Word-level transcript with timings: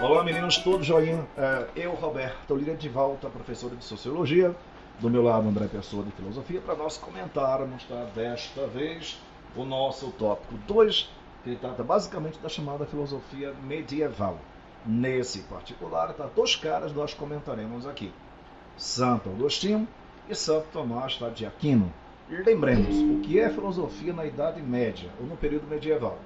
Olá 0.00 0.22
meninos, 0.22 0.58
todos 0.58 0.86
joinha. 0.86 1.26
É, 1.36 1.66
eu, 1.74 1.92
Roberto 1.92 2.54
Lira, 2.54 2.76
de 2.76 2.88
volta, 2.88 3.28
professor 3.28 3.74
de 3.74 3.82
Sociologia. 3.82 4.54
Do 5.00 5.10
meu 5.10 5.22
lado, 5.22 5.48
André 5.48 5.66
Pessoa 5.66 6.04
de 6.04 6.12
Filosofia, 6.12 6.60
para 6.60 6.76
nós 6.76 6.96
comentarmos 6.96 7.82
tá, 7.82 8.04
desta 8.14 8.64
vez 8.68 9.20
o 9.56 9.64
nosso 9.64 10.12
tópico 10.12 10.56
2, 10.68 11.10
que 11.42 11.56
trata 11.56 11.82
basicamente 11.82 12.38
da 12.38 12.48
chamada 12.48 12.86
filosofia 12.86 13.52
medieval. 13.64 14.38
Nesse 14.86 15.40
particular, 15.42 16.12
tá, 16.14 16.28
dois 16.32 16.54
caras 16.54 16.92
nós 16.92 17.12
comentaremos 17.12 17.84
aqui. 17.84 18.12
Santo 18.76 19.28
Agostinho 19.30 19.86
e 20.28 20.34
Santo 20.34 20.68
Tomás 20.72 21.16
tá, 21.16 21.28
de 21.28 21.44
Aquino. 21.44 21.92
Lembremos, 22.30 22.94
o 22.96 23.20
que 23.22 23.40
é 23.40 23.50
filosofia 23.50 24.12
na 24.12 24.24
Idade 24.24 24.62
Média 24.62 25.10
ou 25.20 25.26
no 25.26 25.36
período 25.36 25.66
medieval? 25.66 26.18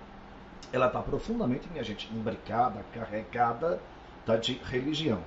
Ela 0.73 0.87
está 0.87 1.01
profundamente, 1.01 1.69
minha 1.71 1.85
gente, 1.85 2.13
imbricada, 2.13 2.85
carregada 2.93 3.81
tá, 4.25 4.37
de 4.37 4.55
religião. 4.65 5.21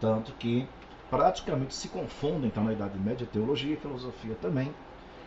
Tanto 0.00 0.32
que 0.32 0.66
praticamente 1.10 1.74
se 1.74 1.88
confundem, 1.88 2.46
então, 2.46 2.64
na 2.64 2.72
Idade 2.72 2.98
Média, 2.98 3.26
teologia 3.30 3.74
e 3.74 3.76
filosofia 3.76 4.36
também. 4.40 4.72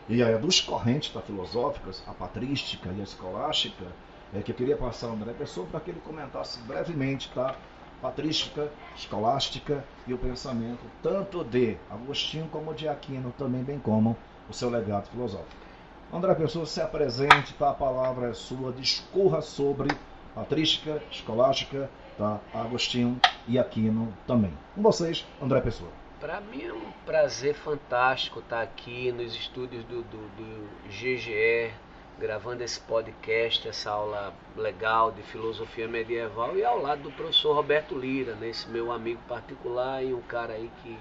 E 0.07 0.23
aí, 0.23 0.37
duas 0.37 0.59
correntes 0.61 1.13
tá, 1.13 1.21
filosóficas, 1.21 2.03
a 2.07 2.13
patrística 2.13 2.89
e 2.89 3.01
a 3.01 3.03
escolástica, 3.03 3.85
é, 4.33 4.41
que 4.41 4.51
eu 4.51 4.55
queria 4.55 4.75
passar 4.75 5.07
ao 5.07 5.13
André 5.13 5.33
Pessoa 5.33 5.67
para 5.67 5.79
que 5.79 5.91
ele 5.91 6.01
comentasse 6.01 6.59
brevemente, 6.59 7.29
tá? 7.33 7.55
Patrística, 8.01 8.69
escolástica 8.95 9.85
e 10.05 10.13
o 10.13 10.17
pensamento 10.17 10.81
tanto 11.01 11.43
de 11.43 11.77
Agostinho 11.89 12.47
como 12.49 12.73
de 12.73 12.87
Aquino, 12.87 13.33
também 13.37 13.63
bem 13.63 13.79
como 13.79 14.17
o 14.49 14.53
seu 14.53 14.69
legado 14.69 15.07
filosófico. 15.09 15.63
André 16.13 16.35
Pessoa, 16.35 16.63
se 16.67 16.79
apresente, 16.79 17.55
tá? 17.55 17.71
a 17.71 17.73
palavra 17.73 18.29
é 18.29 18.33
sua, 18.35 18.71
discorra 18.71 19.41
sobre 19.41 19.89
patrística, 20.35 21.01
escolástica, 21.09 21.89
tá? 22.15 22.39
Agostinho 22.53 23.19
e 23.47 23.57
Aquino 23.57 24.13
também. 24.27 24.53
Com 24.75 24.83
vocês, 24.83 25.25
André 25.41 25.59
Pessoa. 25.61 25.89
Para 26.19 26.39
mim 26.39 26.65
é 26.65 26.71
um 26.71 26.91
prazer 27.03 27.55
fantástico 27.55 28.41
estar 28.41 28.61
aqui 28.61 29.11
nos 29.11 29.35
estúdios 29.35 29.83
do, 29.85 30.03
do, 30.03 30.17
do 30.37 30.69
GGE, 30.87 31.73
gravando 32.19 32.63
esse 32.63 32.79
podcast, 32.79 33.67
essa 33.67 33.89
aula 33.89 34.35
legal 34.55 35.11
de 35.11 35.23
filosofia 35.23 35.87
medieval 35.87 36.55
e 36.55 36.63
ao 36.63 36.79
lado 36.79 37.01
do 37.01 37.11
professor 37.11 37.55
Roberto 37.55 37.97
Lira, 37.97 38.35
né, 38.35 38.49
esse 38.49 38.69
meu 38.69 38.91
amigo 38.91 39.19
particular 39.27 40.03
e 40.03 40.13
um 40.13 40.21
cara 40.21 40.53
aí 40.53 40.69
que, 40.83 40.95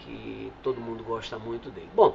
que 0.00 0.52
todo 0.62 0.78
mundo 0.82 1.02
gosta 1.02 1.38
muito 1.38 1.70
dele. 1.70 1.88
Bom, 1.94 2.14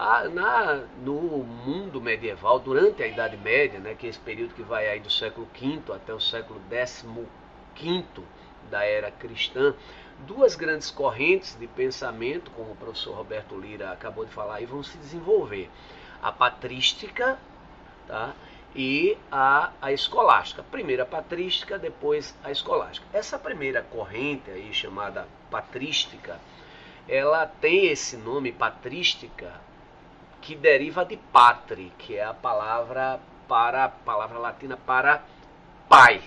a, 0.00 0.24
na, 0.30 0.76
no 1.04 1.20
mundo 1.44 2.00
medieval, 2.00 2.58
durante 2.58 3.02
a 3.02 3.06
Idade 3.06 3.36
Média, 3.36 3.78
né, 3.78 3.94
que 3.94 4.06
é 4.06 4.08
esse 4.08 4.18
período 4.18 4.54
que 4.54 4.62
vai 4.62 4.88
aí 4.88 4.98
do 4.98 5.10
século 5.10 5.46
V 5.52 5.92
até 5.92 6.14
o 6.14 6.18
século 6.18 6.58
XV 7.76 8.22
da 8.70 8.82
era 8.82 9.10
cristã, 9.10 9.74
duas 10.20 10.56
grandes 10.56 10.90
correntes 10.90 11.54
de 11.54 11.66
pensamento, 11.66 12.50
como 12.52 12.72
o 12.72 12.76
professor 12.76 13.14
Roberto 13.14 13.54
Lira 13.58 13.92
acabou 13.92 14.24
de 14.24 14.32
falar, 14.32 14.54
aí 14.54 14.64
vão 14.64 14.82
se 14.82 14.96
desenvolver. 14.96 15.68
A 16.22 16.32
patrística 16.32 17.38
tá? 18.06 18.32
e 18.74 19.18
a, 19.30 19.70
a 19.82 19.92
escolástica. 19.92 20.62
Primeiro 20.62 21.02
a 21.02 21.06
patrística, 21.06 21.78
depois 21.78 22.34
a 22.42 22.50
escolástica. 22.50 23.06
Essa 23.12 23.38
primeira 23.38 23.82
corrente 23.82 24.50
aí, 24.50 24.72
chamada 24.72 25.28
patrística, 25.50 26.40
ela 27.06 27.46
tem 27.46 27.88
esse 27.88 28.16
nome 28.16 28.50
patrística 28.50 29.68
que 30.50 30.56
deriva 30.56 31.04
de 31.04 31.16
patri, 31.16 31.92
que 31.96 32.16
é 32.16 32.24
a 32.24 32.34
palavra 32.34 33.20
para 33.46 33.88
palavra 33.88 34.36
latina 34.36 34.76
para 34.76 35.22
pai, 35.88 36.20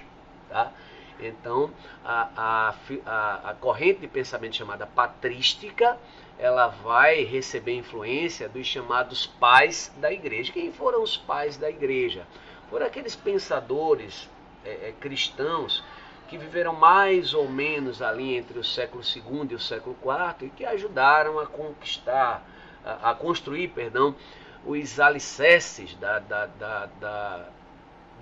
tá? 0.47 0.71
Então, 1.19 1.69
a, 2.05 2.73
a, 3.05 3.49
a, 3.49 3.53
corrente 3.55 3.99
de 3.99 4.07
pensamento 4.07 4.55
chamada 4.55 4.87
patrística, 4.87 5.97
ela 6.39 6.67
vai 6.67 7.25
receber 7.25 7.75
influência 7.75 8.47
dos 8.47 8.65
chamados 8.65 9.27
pais 9.27 9.93
da 9.97 10.09
igreja. 10.09 10.53
Quem 10.53 10.71
foram 10.71 11.03
os 11.03 11.17
pais 11.17 11.57
da 11.57 11.69
igreja? 11.69 12.25
Foram 12.69 12.85
aqueles 12.85 13.17
pensadores 13.17 14.29
é, 14.63 14.69
é, 14.69 14.93
cristãos 15.01 15.83
que 16.29 16.37
viveram 16.37 16.71
mais 16.71 17.33
ou 17.33 17.49
menos 17.49 18.01
ali 18.01 18.37
entre 18.37 18.57
o 18.57 18.63
século 18.63 19.03
II 19.03 19.49
e 19.51 19.55
o 19.55 19.59
século 19.59 19.97
IV 20.01 20.47
e 20.47 20.49
que 20.49 20.65
ajudaram 20.65 21.39
a 21.39 21.45
conquistar, 21.45 22.41
a, 22.85 23.13
construir, 23.15 23.69
perdão, 23.69 24.15
os 24.65 24.99
alicerces 24.99 25.95
da, 25.95 26.19
da, 26.19 26.45
da, 26.45 26.85
da 26.99 27.49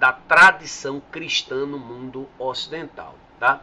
da 0.01 0.11
tradição 0.11 0.99
cristã 1.11 1.63
no 1.63 1.77
mundo 1.77 2.27
ocidental. 2.39 3.13
Tá? 3.39 3.61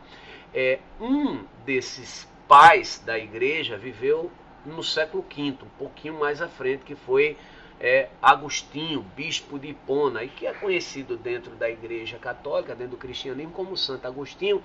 É, 0.55 0.79
um 1.01 1.43
desses 1.67 2.29
pais 2.47 3.03
da 3.05 3.19
igreja 3.19 3.77
viveu 3.77 4.31
no 4.65 4.85
século 4.85 5.25
V, 5.29 5.57
um 5.65 5.69
pouquinho 5.77 6.17
mais 6.17 6.41
à 6.41 6.47
frente, 6.47 6.85
que 6.85 6.95
foi 6.95 7.37
é, 7.81 8.09
Agostinho, 8.23 9.01
bispo 9.17 9.59
de 9.59 9.71
Hipona, 9.71 10.23
e 10.23 10.29
que 10.29 10.47
é 10.47 10.53
conhecido 10.53 11.17
dentro 11.17 11.57
da 11.57 11.69
igreja 11.69 12.19
católica, 12.19 12.73
dentro 12.73 12.93
do 12.93 12.99
cristianismo, 12.99 13.51
como 13.51 13.77
Santo 13.77 14.07
Agostinho, 14.07 14.63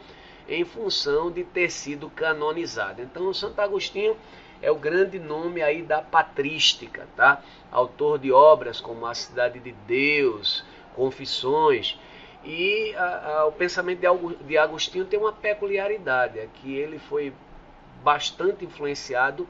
em 0.48 0.64
função 0.64 1.32
de 1.32 1.44
ter 1.44 1.72
sido 1.72 2.08
canonizado. 2.08 3.02
Então, 3.02 3.34
Santo 3.34 3.60
Agostinho 3.60 4.16
é 4.64 4.72
o 4.72 4.76
grande 4.76 5.20
nome 5.20 5.62
aí 5.62 5.84
da 5.84 6.02
patrística, 6.02 7.06
tá? 7.18 7.44
Autor 7.70 8.18
de 8.18 8.32
obras 8.32 8.80
como 8.80 9.06
A 9.06 9.14
Cidade 9.14 9.60
de 9.60 9.74
Deus, 9.86 10.64
Confissões. 10.96 12.00
E 12.46 12.96
a, 12.96 13.40
a, 13.40 13.46
o 13.46 13.52
pensamento 13.52 14.00
de 14.46 14.58
Agostinho 14.58 15.06
tem 15.06 15.20
uma 15.20 15.34
peculiaridade, 15.34 16.40
é 16.40 16.48
que 16.54 16.74
ele 16.76 16.98
foi 16.98 17.34
bastante 18.02 18.64
influenciado 18.64 19.48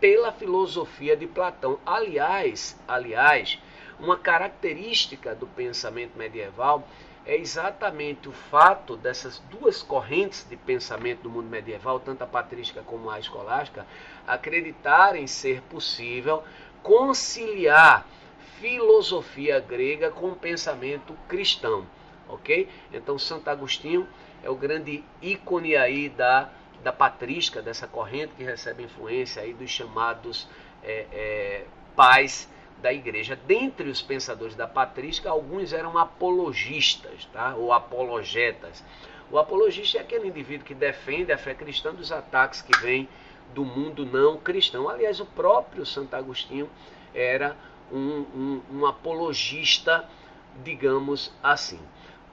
pela 0.00 0.30
filosofia 0.30 1.16
de 1.16 1.26
Platão. 1.26 1.78
Aliás, 1.84 2.78
aliás, 2.86 3.58
uma 3.98 4.16
característica 4.16 5.34
do 5.34 5.46
pensamento 5.46 6.16
medieval 6.16 6.86
é 7.24 7.36
exatamente 7.36 8.28
o 8.28 8.32
fato 8.32 8.96
dessas 8.96 9.38
duas 9.50 9.82
correntes 9.82 10.46
de 10.48 10.56
pensamento 10.56 11.22
do 11.22 11.30
mundo 11.30 11.48
medieval, 11.48 12.00
tanto 12.00 12.22
a 12.22 12.26
patrística 12.26 12.82
como 12.82 13.10
a 13.10 13.18
escolástica, 13.18 13.86
acreditarem 14.26 15.26
ser 15.26 15.62
possível 15.62 16.42
conciliar 16.82 18.06
filosofia 18.60 19.60
grega 19.60 20.10
com 20.10 20.28
o 20.28 20.36
pensamento 20.36 21.16
cristão, 21.28 21.86
ok? 22.28 22.68
Então 22.92 23.18
Santo 23.18 23.48
Agostinho 23.48 24.06
é 24.42 24.50
o 24.50 24.54
grande 24.56 25.04
ícone 25.20 25.76
aí 25.76 26.08
da, 26.08 26.50
da 26.82 26.92
patrística, 26.92 27.62
dessa 27.62 27.86
corrente 27.86 28.34
que 28.36 28.42
recebe 28.42 28.82
influência 28.82 29.42
aí 29.42 29.52
dos 29.52 29.70
chamados 29.70 30.48
é, 30.82 31.06
é, 31.12 31.64
pais 31.94 32.48
da 32.82 32.92
igreja. 32.92 33.38
Dentre 33.46 33.88
os 33.88 34.02
pensadores 34.02 34.56
da 34.56 34.66
patrística, 34.66 35.30
alguns 35.30 35.72
eram 35.72 35.96
apologistas, 35.96 37.24
tá? 37.32 37.54
ou 37.54 37.72
apologetas. 37.72 38.84
O 39.30 39.38
apologista 39.38 39.98
é 39.98 40.00
aquele 40.00 40.28
indivíduo 40.28 40.66
que 40.66 40.74
defende 40.74 41.32
a 41.32 41.38
fé 41.38 41.54
cristã 41.54 41.94
dos 41.94 42.12
ataques 42.12 42.60
que 42.60 42.76
vêm 42.80 43.08
do 43.54 43.64
mundo 43.64 44.04
não 44.04 44.36
cristão. 44.36 44.88
Aliás, 44.88 45.20
o 45.20 45.26
próprio 45.26 45.86
Santo 45.86 46.14
Agostinho 46.14 46.68
era 47.14 47.56
um, 47.90 47.98
um, 47.98 48.62
um 48.72 48.86
apologista, 48.86 50.06
digamos 50.62 51.32
assim. 51.42 51.80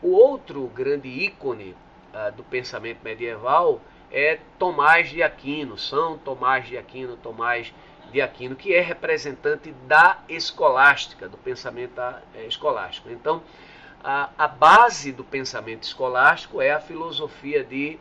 O 0.01 0.11
outro 0.11 0.65
grande 0.67 1.07
ícone 1.07 1.75
uh, 2.13 2.35
do 2.35 2.43
pensamento 2.43 2.99
medieval 3.03 3.81
é 4.11 4.39
Tomás 4.57 5.09
de 5.09 5.21
Aquino, 5.21 5.77
São 5.77 6.17
Tomás 6.17 6.67
de 6.67 6.77
Aquino, 6.77 7.15
Tomás 7.17 7.67
de 7.67 7.88
Aquino, 8.21 8.55
que 8.55 8.73
é 8.73 8.81
representante 8.81 9.71
da 9.87 10.19
escolástica, 10.27 11.27
do 11.27 11.37
pensamento 11.37 11.99
uh, 11.99 12.47
escolástico. 12.47 13.09
Então, 13.09 13.43
a, 14.03 14.29
a, 14.37 14.47
base 14.47 15.11
do 15.11 15.23
pensamento 15.23 15.83
escolástico 15.83 16.61
é 16.61 16.71
a 16.71 16.79
filosofia 16.79 17.63
de, 17.63 17.99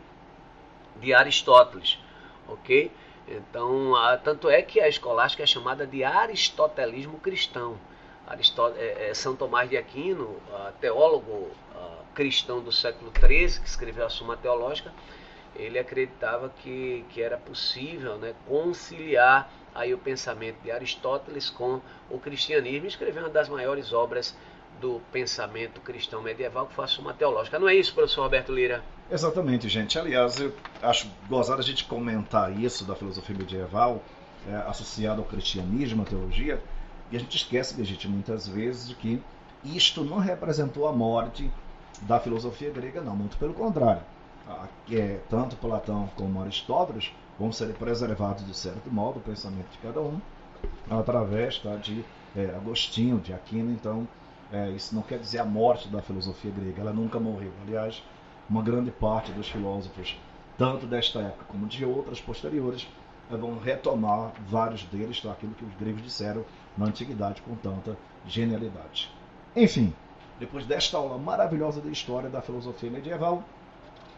de 0.97 1.13
Aristóteles, 1.13 1.99
ok? 2.47 2.91
Então, 3.27 3.93
tanto 4.23 4.49
é 4.49 4.61
que 4.61 4.79
a 4.81 4.87
escolástica 4.87 5.43
é 5.43 5.45
chamada 5.45 5.85
de 5.85 6.03
aristotelismo 6.03 7.19
cristão. 7.19 7.77
Aristó 8.25 8.73
é, 8.75 9.09
é, 9.09 9.13
São 9.13 9.35
Tomás 9.35 9.69
de 9.69 9.77
Aquino, 9.77 10.37
teólogo 10.81 11.51
cristão 12.19 12.59
do 12.59 12.71
século 12.71 13.11
XIII, 13.17 13.61
que 13.61 13.67
escreveu 13.67 14.05
a 14.05 14.09
Suma 14.09 14.35
Teológica, 14.35 14.91
ele 15.55 15.79
acreditava 15.79 16.49
que, 16.49 17.05
que 17.09 17.21
era 17.21 17.37
possível 17.37 18.17
né, 18.17 18.33
conciliar 18.47 19.51
aí 19.73 19.93
o 19.93 19.97
pensamento 19.97 20.57
de 20.61 20.71
Aristóteles 20.71 21.49
com 21.49 21.81
o 22.09 22.19
cristianismo 22.19 22.87
escreveu 22.87 23.23
uma 23.23 23.29
das 23.29 23.47
maiores 23.47 23.93
obras 23.93 24.35
do 24.79 25.01
pensamento 25.11 25.81
cristão 25.81 26.21
medieval, 26.21 26.67
que 26.67 26.73
foi 26.73 26.85
a 26.85 26.87
Suma 26.87 27.13
Teológica. 27.13 27.59
Não 27.59 27.67
é 27.67 27.75
isso, 27.75 27.93
professor 27.93 28.23
Roberto 28.23 28.53
Lira? 28.53 28.83
Exatamente, 29.11 29.67
gente. 29.67 29.99
Aliás, 29.99 30.39
eu 30.39 30.53
acho 30.81 31.09
gozado 31.27 31.59
a 31.59 31.63
gente 31.63 31.83
comentar 31.85 32.57
isso 32.57 32.85
da 32.85 32.95
filosofia 32.95 33.35
medieval 33.35 34.01
é, 34.47 34.55
associada 34.69 35.19
ao 35.19 35.25
cristianismo, 35.25 36.03
à 36.03 36.05
teologia, 36.05 36.61
e 37.11 37.17
a 37.17 37.19
gente 37.19 37.35
esquece, 37.35 37.83
gente, 37.83 38.07
muitas 38.07 38.47
vezes 38.47 38.87
de 38.87 38.95
que 38.95 39.21
isto 39.63 40.03
não 40.03 40.17
representou 40.19 40.87
a 40.87 40.93
morte 40.93 41.51
da 42.01 42.19
filosofia 42.19 42.69
grega, 42.69 43.01
não. 43.01 43.15
Muito 43.15 43.37
pelo 43.37 43.53
contrário. 43.53 44.01
É, 44.91 45.19
tanto 45.29 45.55
Platão 45.55 46.09
como 46.15 46.41
Aristóteles 46.41 47.13
vão 47.37 47.51
ser 47.51 47.73
preservados 47.75 48.45
de 48.45 48.53
certo 48.53 48.91
modo, 48.91 49.19
o 49.19 49.21
pensamento 49.21 49.69
de 49.71 49.77
cada 49.77 50.01
um, 50.01 50.19
através 50.89 51.59
tá, 51.59 51.75
de 51.75 52.03
é, 52.35 52.53
Agostinho, 52.55 53.19
de 53.19 53.33
Aquino. 53.33 53.71
Então, 53.71 54.07
é, 54.51 54.69
isso 54.71 54.95
não 54.95 55.01
quer 55.01 55.19
dizer 55.19 55.39
a 55.39 55.45
morte 55.45 55.87
da 55.87 56.01
filosofia 56.01 56.51
grega, 56.51 56.81
ela 56.81 56.93
nunca 56.93 57.19
morreu. 57.19 57.51
Aliás, 57.65 58.03
uma 58.49 58.61
grande 58.61 58.91
parte 58.91 59.31
dos 59.31 59.47
filósofos, 59.47 60.17
tanto 60.57 60.85
desta 60.85 61.19
época 61.19 61.45
como 61.47 61.67
de 61.67 61.85
outras 61.85 62.19
posteriores, 62.19 62.87
é, 63.31 63.37
vão 63.37 63.59
retomar 63.59 64.33
vários 64.47 64.83
deles, 64.85 65.21
tá, 65.21 65.31
aquilo 65.31 65.53
que 65.53 65.63
os 65.63 65.73
gregos 65.75 66.01
disseram 66.01 66.43
na 66.77 66.87
antiguidade 66.87 67.41
com 67.41 67.55
tanta 67.55 67.95
genialidade. 68.25 69.11
Enfim, 69.55 69.93
depois 70.39 70.65
desta 70.65 70.97
aula 70.97 71.17
maravilhosa 71.17 71.81
de 71.81 71.91
história 71.91 72.29
da 72.29 72.41
filosofia 72.41 72.89
medieval, 72.89 73.43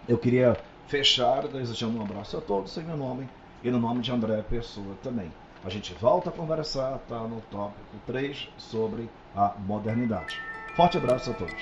eu 0.07 0.17
queria 0.17 0.57
fechar 0.87 1.47
desejando 1.47 1.97
um 1.97 2.01
abraço 2.01 2.37
a 2.37 2.41
todos 2.41 2.75
em 2.77 2.83
meu 2.83 2.97
nome 2.97 3.27
e 3.63 3.69
no 3.69 3.79
nome 3.79 4.01
de 4.01 4.11
André 4.11 4.41
Pessoa 4.41 4.95
também. 5.03 5.31
A 5.63 5.69
gente 5.69 5.93
volta 5.93 6.29
a 6.29 6.33
conversar, 6.33 6.97
tá 7.07 7.19
no 7.19 7.41
tópico 7.51 7.95
3 8.07 8.49
sobre 8.57 9.09
a 9.35 9.53
modernidade. 9.59 10.39
Forte 10.75 10.97
abraço 10.97 11.29
a 11.29 11.33
todos. 11.33 11.53